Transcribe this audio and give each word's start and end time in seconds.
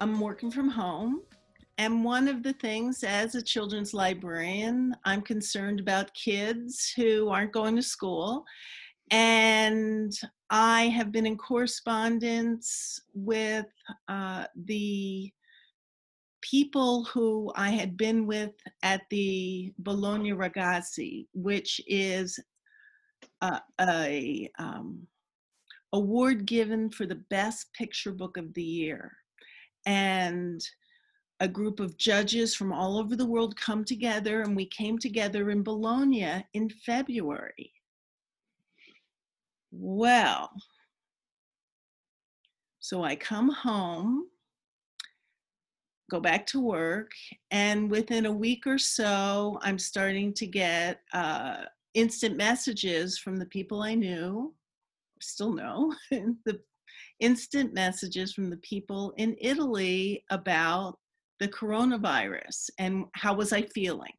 I'm 0.00 0.20
working 0.20 0.50
from 0.50 0.68
home. 0.68 1.22
And 1.76 2.04
one 2.04 2.28
of 2.28 2.42
the 2.42 2.52
things 2.54 3.04
as 3.04 3.34
a 3.34 3.42
children's 3.42 3.94
librarian, 3.94 4.94
I'm 5.04 5.22
concerned 5.22 5.80
about 5.80 6.14
kids 6.14 6.92
who 6.96 7.28
aren't 7.28 7.52
going 7.52 7.76
to 7.76 7.82
school. 7.82 8.44
And 9.10 10.12
I 10.50 10.88
have 10.88 11.12
been 11.12 11.26
in 11.26 11.36
correspondence 11.36 13.00
with 13.14 13.66
uh, 14.08 14.46
the 14.64 15.32
people 16.42 17.04
who 17.04 17.52
I 17.56 17.70
had 17.70 17.96
been 17.96 18.26
with 18.26 18.52
at 18.82 19.02
the 19.10 19.72
Bologna 19.78 20.32
Ragazzi, 20.32 21.26
which 21.32 21.80
is 21.86 22.38
a, 23.40 23.60
a 23.80 24.50
um, 24.58 25.06
award 25.92 26.44
given 26.44 26.90
for 26.90 27.06
the 27.06 27.22
best 27.30 27.72
picture 27.72 28.12
book 28.12 28.36
of 28.36 28.52
the 28.54 28.62
year. 28.62 29.12
And 29.86 30.62
a 31.40 31.48
group 31.48 31.80
of 31.80 31.96
judges 31.96 32.54
from 32.54 32.72
all 32.72 32.98
over 32.98 33.14
the 33.14 33.26
world 33.26 33.56
come 33.56 33.84
together, 33.84 34.42
and 34.42 34.56
we 34.56 34.66
came 34.66 34.98
together 34.98 35.50
in 35.50 35.62
Bologna 35.62 36.44
in 36.54 36.68
February. 36.84 37.72
Well, 39.70 40.50
so 42.80 43.04
I 43.04 43.14
come 43.14 43.50
home, 43.50 44.28
go 46.10 46.20
back 46.20 46.46
to 46.48 46.60
work, 46.60 47.12
and 47.50 47.90
within 47.90 48.26
a 48.26 48.32
week 48.32 48.66
or 48.66 48.78
so, 48.78 49.58
I'm 49.62 49.78
starting 49.78 50.32
to 50.34 50.46
get 50.46 51.02
uh, 51.12 51.64
instant 51.94 52.36
messages 52.36 53.18
from 53.18 53.36
the 53.36 53.46
people 53.46 53.82
I 53.82 53.94
knew, 53.94 54.54
still 55.20 55.52
know, 55.52 55.94
the 56.10 56.60
instant 57.20 57.74
messages 57.74 58.32
from 58.32 58.50
the 58.50 58.58
people 58.58 59.12
in 59.16 59.36
Italy 59.40 60.24
about 60.30 60.98
the 61.40 61.48
coronavirus 61.48 62.70
and 62.78 63.04
how 63.14 63.34
was 63.34 63.52
I 63.52 63.62
feeling 63.62 64.12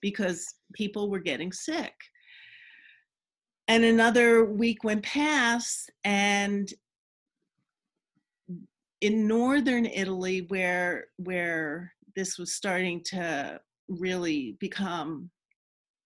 because 0.00 0.46
people 0.74 1.10
were 1.10 1.20
getting 1.20 1.52
sick. 1.52 1.94
And 3.68 3.84
another 3.84 4.44
week 4.44 4.84
went 4.84 5.02
past, 5.02 5.90
and 6.04 6.68
in 9.00 9.26
northern 9.26 9.86
Italy, 9.86 10.44
where 10.48 11.06
where 11.16 11.92
this 12.14 12.38
was 12.38 12.54
starting 12.54 13.02
to 13.06 13.58
really 13.88 14.56
become 14.60 15.30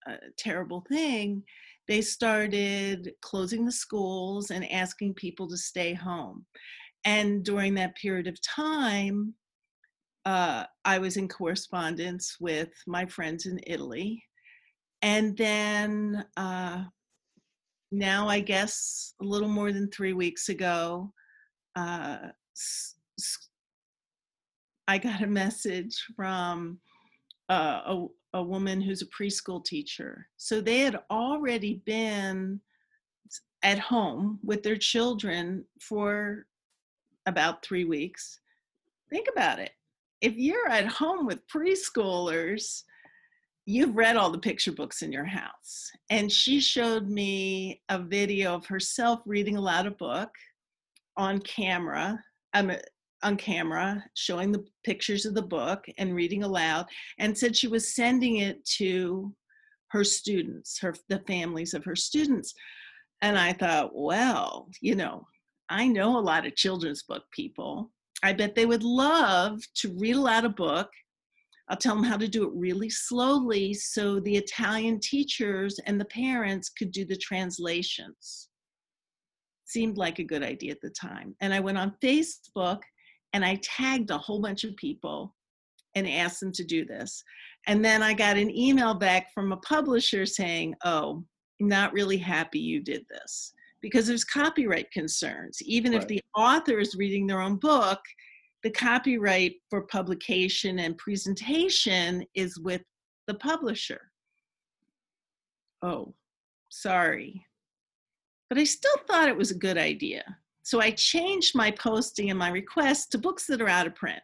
a 0.06 0.14
terrible 0.38 0.84
thing, 0.88 1.42
they 1.88 2.02
started 2.02 3.12
closing 3.22 3.64
the 3.64 3.72
schools 3.72 4.50
and 4.50 4.70
asking 4.70 5.14
people 5.14 5.48
to 5.48 5.56
stay 5.56 5.94
home. 5.94 6.44
And 7.04 7.44
during 7.44 7.74
that 7.74 7.96
period 7.96 8.26
of 8.26 8.40
time, 8.42 9.34
uh, 10.26 10.64
I 10.84 10.98
was 10.98 11.16
in 11.16 11.28
correspondence 11.28 12.36
with 12.38 12.68
my 12.86 13.06
friends 13.06 13.46
in 13.46 13.58
Italy. 13.66 14.22
And 15.00 15.36
then 15.36 16.26
uh, 16.36 16.84
now, 17.90 18.28
I 18.28 18.40
guess, 18.40 19.14
a 19.22 19.24
little 19.24 19.48
more 19.48 19.72
than 19.72 19.90
three 19.90 20.12
weeks 20.12 20.50
ago, 20.50 21.12
uh, 21.76 22.18
I 24.86 24.98
got 24.98 25.22
a 25.22 25.26
message 25.26 26.04
from 26.16 26.80
a, 27.48 28.06
a 28.34 28.42
woman 28.42 28.80
who's 28.80 29.02
a 29.02 29.06
preschool 29.06 29.64
teacher. 29.64 30.28
So 30.36 30.60
they 30.60 30.80
had 30.80 31.00
already 31.10 31.82
been 31.86 32.60
at 33.62 33.78
home 33.78 34.38
with 34.44 34.62
their 34.62 34.76
children 34.76 35.64
for 35.80 36.46
about 37.26 37.64
three 37.64 37.84
weeks. 37.84 38.40
Think 39.10 39.26
about 39.32 39.58
it. 39.58 39.72
If 40.20 40.36
you're 40.36 40.68
at 40.68 40.86
home 40.86 41.26
with 41.26 41.46
preschoolers, 41.48 42.82
you've 43.66 43.96
read 43.96 44.16
all 44.16 44.30
the 44.30 44.38
picture 44.38 44.72
books 44.72 45.02
in 45.02 45.12
your 45.12 45.24
house. 45.24 45.90
And 46.10 46.30
she 46.32 46.60
showed 46.60 47.08
me 47.08 47.82
a 47.88 47.98
video 47.98 48.54
of 48.54 48.66
herself 48.66 49.20
reading 49.26 49.56
aloud 49.56 49.86
a 49.86 49.90
book 49.90 50.30
on 51.16 51.38
camera. 51.40 52.22
Um, 52.54 52.72
on 53.22 53.36
camera 53.36 54.04
showing 54.14 54.52
the 54.52 54.64
pictures 54.84 55.26
of 55.26 55.34
the 55.34 55.42
book 55.42 55.84
and 55.98 56.14
reading 56.14 56.44
aloud 56.44 56.86
and 57.18 57.36
said 57.36 57.56
she 57.56 57.68
was 57.68 57.94
sending 57.94 58.36
it 58.36 58.64
to 58.64 59.34
her 59.88 60.04
students 60.04 60.78
her 60.78 60.94
the 61.08 61.20
families 61.26 61.74
of 61.74 61.84
her 61.84 61.96
students. 61.96 62.54
And 63.22 63.38
i 63.38 63.52
thought 63.52 63.90
well 63.94 64.68
you 64.80 64.94
know 64.94 65.26
i 65.68 65.86
know 65.86 66.18
a 66.18 66.20
lot 66.20 66.46
of 66.46 66.56
children's 66.56 67.02
book 67.02 67.24
people. 67.32 67.90
I 68.22 68.32
bet 68.32 68.54
they 68.54 68.66
would 68.66 68.82
love 68.82 69.60
to 69.76 69.94
read 69.96 70.16
aloud 70.16 70.44
a 70.44 70.48
book. 70.48 70.90
I'll 71.68 71.76
tell 71.76 71.94
them 71.94 72.04
how 72.04 72.16
to 72.16 72.26
do 72.26 72.44
it 72.44 72.52
really 72.54 72.90
slowly 72.90 73.74
so 73.74 74.20
the 74.20 74.36
italian 74.36 75.00
teachers 75.00 75.78
and 75.86 76.00
the 76.00 76.06
parents 76.06 76.68
could 76.68 76.92
do 76.92 77.04
the 77.04 77.16
translations. 77.16 78.48
Seemed 79.64 79.98
like 79.98 80.18
a 80.18 80.24
good 80.24 80.42
idea 80.42 80.72
at 80.72 80.80
the 80.80 80.90
time. 80.90 81.34
And 81.40 81.52
i 81.52 81.60
went 81.60 81.78
on 81.78 81.96
facebook 82.02 82.80
and 83.32 83.44
I 83.44 83.60
tagged 83.62 84.10
a 84.10 84.18
whole 84.18 84.40
bunch 84.40 84.64
of 84.64 84.76
people 84.76 85.34
and 85.94 86.08
asked 86.08 86.40
them 86.40 86.52
to 86.52 86.64
do 86.64 86.84
this. 86.84 87.22
And 87.66 87.84
then 87.84 88.02
I 88.02 88.14
got 88.14 88.36
an 88.36 88.54
email 88.56 88.94
back 88.94 89.32
from 89.32 89.52
a 89.52 89.58
publisher 89.58 90.26
saying, 90.26 90.74
Oh, 90.84 91.24
not 91.60 91.92
really 91.92 92.16
happy 92.16 92.60
you 92.60 92.80
did 92.80 93.04
this 93.10 93.52
because 93.80 94.06
there's 94.06 94.24
copyright 94.24 94.90
concerns. 94.90 95.58
Even 95.62 95.92
right. 95.92 96.02
if 96.02 96.08
the 96.08 96.20
author 96.36 96.78
is 96.78 96.96
reading 96.96 97.26
their 97.26 97.40
own 97.40 97.56
book, 97.56 98.00
the 98.62 98.70
copyright 98.70 99.56
for 99.70 99.82
publication 99.82 100.80
and 100.80 100.98
presentation 100.98 102.24
is 102.34 102.58
with 102.58 102.82
the 103.26 103.34
publisher. 103.34 104.00
Oh, 105.82 106.14
sorry. 106.70 107.44
But 108.48 108.58
I 108.58 108.64
still 108.64 108.96
thought 109.06 109.28
it 109.28 109.36
was 109.36 109.50
a 109.50 109.58
good 109.58 109.78
idea. 109.78 110.24
So 110.68 110.82
I 110.82 110.90
changed 110.90 111.54
my 111.54 111.70
posting 111.70 112.28
and 112.28 112.38
my 112.38 112.50
request 112.50 113.10
to 113.12 113.18
books 113.18 113.46
that 113.46 113.62
are 113.62 113.70
out 113.70 113.86
of 113.86 113.94
print. 113.94 114.20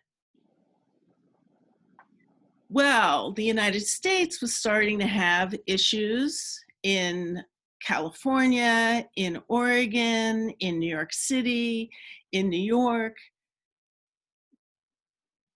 Well, 2.69 3.33
the 3.33 3.45
United 3.45 3.81
States 3.81 4.43
was 4.43 4.53
starting 4.53 4.99
to 4.99 5.07
have 5.07 5.55
issues 5.67 6.63
in 6.83 7.43
California, 7.83 9.09
in 9.17 9.41
Oregon, 9.49 10.51
in 10.61 10.79
New 10.79 10.95
York 10.95 11.15
City, 11.15 11.89
in 12.33 12.51
New 12.51 12.61
York. 12.61 13.17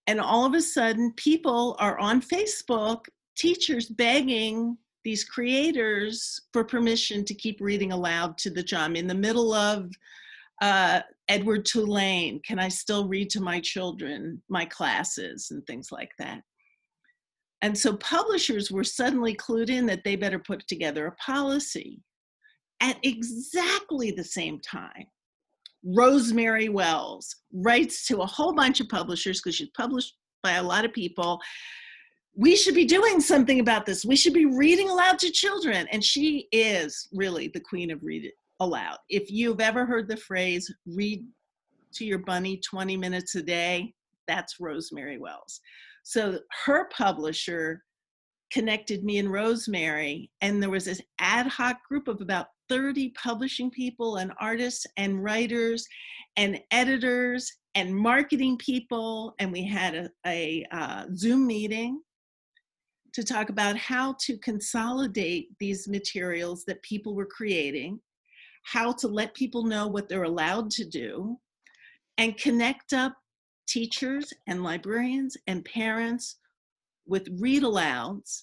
And 0.06 0.22
all 0.22 0.47
of 0.47 0.54
a 0.54 0.62
sudden, 0.62 1.12
people 1.16 1.77
are 1.78 1.98
on 1.98 2.22
Facebook, 2.22 3.00
teachers 3.37 3.91
begging 3.91 4.78
these 5.04 5.22
creators 5.22 6.41
for 6.54 6.65
permission 6.65 7.27
to 7.27 7.34
keep 7.34 7.60
reading 7.60 7.93
aloud 7.93 8.38
to 8.38 8.48
the 8.48 8.62
child 8.62 8.97
in 8.97 9.06
the 9.06 9.15
middle 9.15 9.53
of 9.53 9.91
uh, 10.61 11.01
Edward 11.29 11.65
Tulane, 11.65 12.41
can 12.47 12.59
I 12.59 12.69
still 12.69 13.07
read 13.07 13.31
to 13.31 13.41
my 13.41 13.61
children, 13.61 14.43
my 14.49 14.65
classes, 14.65 15.49
and 15.51 15.67
things 15.67 15.89
like 15.93 16.11
that. 16.19 16.43
And 17.63 17.77
so 17.77 17.97
publishers 17.97 18.71
were 18.71 18.85
suddenly 18.85 19.35
clued 19.35 19.69
in 19.69 19.87
that 19.87 20.05
they 20.05 20.17
better 20.17 20.39
put 20.39 20.67
together 20.69 21.07
a 21.07 21.13
policy. 21.17 22.01
At 22.81 22.99
exactly 23.03 24.13
the 24.13 24.25
same 24.25 24.61
time, 24.61 25.07
Rosemary 25.85 26.69
Wells 26.69 27.35
writes 27.53 28.07
to 28.07 28.19
a 28.19 28.27
whole 28.27 28.53
bunch 28.53 28.81
of 28.81 28.89
publishers 28.89 29.41
because 29.41 29.57
she's 29.57 29.71
published 29.77 30.15
by 30.43 30.53
a 30.53 30.63
lot 30.63 30.85
of 30.85 30.93
people. 30.93 31.41
We 32.37 32.55
should 32.55 32.75
be 32.75 32.85
doing 32.85 33.21
something 33.21 33.59
about 33.59 33.87
this. 33.87 34.05
We 34.05 34.15
should 34.15 34.35
be 34.35 34.45
reading 34.45 34.89
aloud 34.89 35.19
to 35.21 35.31
children. 35.31 35.89
And 35.91 36.05
she 36.05 36.47
is 36.53 37.09
really 37.13 37.49
the 37.49 37.61
queen 37.61 37.91
of 37.91 38.03
read, 38.03 38.31
aloud. 38.61 38.99
If 39.09 39.31
you've 39.31 39.61
ever 39.61 39.87
heard 39.87 40.09
the 40.09 40.16
phrase 40.16 40.72
read 40.87 41.25
to 41.95 42.05
your 42.05 42.19
bunny 42.19 42.60
20 42.69 42.97
minutes 42.97 43.34
a 43.34 43.43
day, 43.43 43.95
that's 44.27 44.60
Rosemary 44.60 45.19
Wells. 45.19 45.60
So 46.03 46.41
her 46.65 46.89
publisher 46.89 47.83
connected 48.51 49.05
me 49.05 49.19
and 49.19 49.31
Rosemary, 49.31 50.31
and 50.41 50.63
there 50.63 50.71
was 50.71 50.87
this 50.87 51.03
ad 51.19 51.47
hoc 51.47 51.77
group 51.87 52.09
of 52.09 52.21
about 52.21 52.47
30 52.69 53.10
publishing 53.10 53.71
people 53.71 54.16
and 54.16 54.33
artists 54.41 54.87
and 54.97 55.22
writers 55.22 55.87
and 56.37 56.61
editors 56.71 57.51
and 57.75 57.95
marketing 57.95 58.59
people. 58.59 59.34
And 59.39 59.53
we 59.53 59.65
had 59.65 59.95
a, 59.95 60.11
a 60.27 60.66
uh, 60.71 61.04
Zoom 61.15 61.47
meeting 61.47 62.01
to 63.15 63.25
talk 63.25 63.49
about 63.49 63.77
how 63.77 64.15
to 64.21 64.37
consolidate 64.39 65.49
these 65.59 65.89
materials 65.89 66.65
that 66.66 66.83
people 66.83 67.15
were 67.15 67.27
creating 67.27 68.01
how 68.70 68.92
to 68.92 69.09
let 69.09 69.32
people 69.34 69.65
know 69.65 69.86
what 69.86 70.09
they're 70.09 70.24
allowed 70.24 70.70
to 70.70 70.84
do, 70.84 71.38
and 72.18 72.36
connect 72.36 72.92
up 72.92 73.15
teachers 73.66 74.32
and 74.47 74.62
librarians 74.62 75.36
and 75.47 75.65
parents 75.65 76.36
with 77.06 77.28
read 77.38 77.62
alouds. 77.62 78.42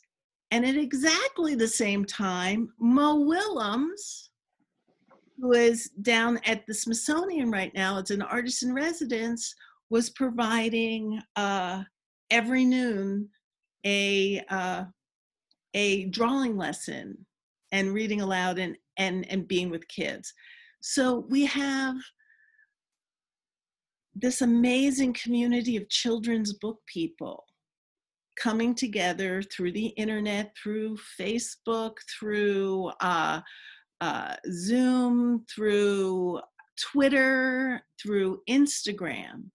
And 0.51 0.65
at 0.65 0.75
exactly 0.75 1.55
the 1.55 1.67
same 1.67 2.05
time, 2.05 2.69
Mo 2.79 3.19
Willems, 3.19 4.29
who 5.39 5.53
is 5.53 5.89
down 6.01 6.39
at 6.45 6.65
the 6.65 6.73
Smithsonian 6.73 7.51
right 7.51 7.73
now, 7.75 7.97
it's 7.97 8.11
an 8.11 8.21
artist 8.21 8.63
in 8.63 8.73
residence, 8.73 9.53
was 9.89 10.09
providing 10.11 11.21
uh, 11.35 11.83
every 12.31 12.65
noon 12.65 13.29
a 13.85 14.43
uh, 14.49 14.85
a 15.75 16.05
drawing 16.05 16.57
lesson 16.57 17.25
and 17.71 17.93
reading 17.93 18.21
aloud 18.21 18.57
and 18.57 18.77
and 18.97 19.29
and 19.31 19.47
being 19.47 19.69
with 19.69 19.87
kids. 19.87 20.33
So 20.81 21.25
we 21.29 21.45
have 21.45 21.95
this 24.15 24.41
amazing 24.41 25.13
community 25.13 25.75
of 25.75 25.89
children's 25.89 26.53
book 26.53 26.79
people 26.87 27.45
coming 28.37 28.75
together 28.75 29.41
through 29.41 29.71
the 29.71 29.87
internet, 29.87 30.55
through 30.61 30.97
Facebook, 31.19 31.93
through 32.19 32.91
uh, 33.01 33.41
uh, 34.01 34.35
Zoom, 34.51 35.45
through 35.53 36.39
Twitter, 36.79 37.81
through 38.01 38.41
Instagram. 38.49 39.45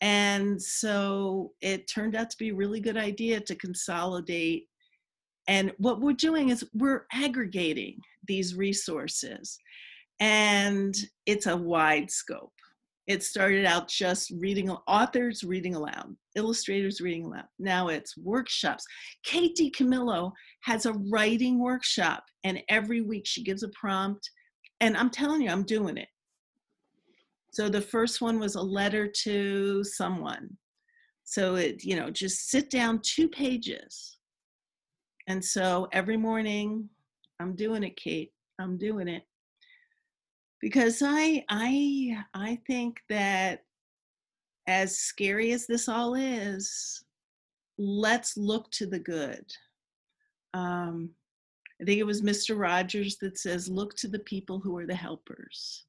And 0.00 0.60
so 0.60 1.52
it 1.60 1.88
turned 1.88 2.16
out 2.16 2.30
to 2.30 2.36
be 2.36 2.50
a 2.50 2.54
really 2.54 2.80
good 2.80 2.96
idea 2.96 3.40
to 3.40 3.54
consolidate. 3.54 4.66
And 5.46 5.72
what 5.78 6.00
we're 6.00 6.12
doing 6.12 6.50
is 6.50 6.64
we're 6.74 7.06
aggregating 7.12 7.98
these 8.26 8.54
resources, 8.54 9.58
and 10.20 10.94
it's 11.26 11.46
a 11.46 11.56
wide 11.56 12.10
scope. 12.10 12.52
It 13.06 13.22
started 13.22 13.66
out 13.66 13.88
just 13.88 14.32
reading 14.38 14.70
authors 14.70 15.44
reading 15.44 15.74
aloud, 15.74 16.16
illustrators 16.36 17.00
reading 17.02 17.26
aloud. 17.26 17.44
Now 17.58 17.88
it's 17.88 18.16
workshops. 18.16 18.84
Kate 19.24 19.54
DiCamillo 19.56 20.32
has 20.62 20.86
a 20.86 20.94
writing 21.10 21.58
workshop, 21.58 22.24
and 22.44 22.62
every 22.70 23.02
week 23.02 23.26
she 23.26 23.42
gives 23.42 23.62
a 23.62 23.68
prompt. 23.78 24.28
And 24.80 24.96
I'm 24.96 25.10
telling 25.10 25.42
you, 25.42 25.50
I'm 25.50 25.64
doing 25.64 25.98
it. 25.98 26.08
So 27.52 27.68
the 27.68 27.80
first 27.80 28.20
one 28.20 28.40
was 28.40 28.54
a 28.56 28.62
letter 28.62 29.06
to 29.24 29.84
someone. 29.84 30.48
So 31.24 31.54
it, 31.54 31.84
you 31.84 31.96
know, 31.96 32.10
just 32.10 32.50
sit 32.50 32.70
down 32.70 33.00
two 33.02 33.28
pages. 33.28 34.18
And 35.28 35.42
so 35.42 35.88
every 35.92 36.16
morning, 36.16 36.88
I'm 37.40 37.54
doing 37.54 37.82
it, 37.82 37.96
Kate. 37.96 38.32
I'm 38.58 38.78
doing 38.78 39.08
it 39.08 39.24
because 40.60 41.02
I 41.04 41.44
I 41.48 42.16
I 42.32 42.58
think 42.66 43.00
that 43.10 43.64
as 44.66 44.96
scary 44.96 45.52
as 45.52 45.66
this 45.66 45.88
all 45.88 46.14
is, 46.14 47.04
let's 47.78 48.36
look 48.36 48.70
to 48.70 48.86
the 48.86 48.98
good. 48.98 49.44
Um, 50.54 51.10
I 51.80 51.84
think 51.84 51.98
it 51.98 52.06
was 52.06 52.22
Mr. 52.22 52.58
Rogers 52.58 53.16
that 53.18 53.38
says, 53.38 53.68
look 53.68 53.94
to 53.96 54.08
the 54.08 54.20
people 54.20 54.60
who 54.60 54.76
are 54.78 54.86
the 54.86 54.94
helpers. 54.94 55.84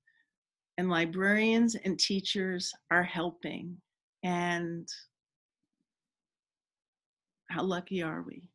And 0.78 0.90
librarians 0.90 1.76
and 1.76 1.98
teachers 1.98 2.74
are 2.92 3.04
helping. 3.04 3.78
And 4.24 4.90
how 7.50 7.64
lucky 7.64 8.02
are 8.02 8.24
we? 8.24 8.50